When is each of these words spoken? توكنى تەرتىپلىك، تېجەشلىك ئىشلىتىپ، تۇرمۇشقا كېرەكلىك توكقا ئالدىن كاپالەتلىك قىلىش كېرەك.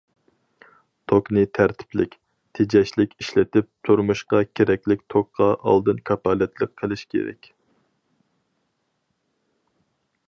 توكنى 1.11 1.41
تەرتىپلىك، 1.57 2.15
تېجەشلىك 2.59 3.13
ئىشلىتىپ، 3.25 3.69
تۇرمۇشقا 3.89 4.41
كېرەكلىك 4.61 5.05
توكقا 5.15 5.51
ئالدىن 5.73 6.01
كاپالەتلىك 6.11 6.75
قىلىش 6.83 7.05
كېرەك. 7.13 7.51